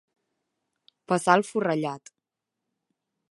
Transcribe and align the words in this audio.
Passar 1.11 1.35
el 1.41 1.45
forrellat. 1.51 2.13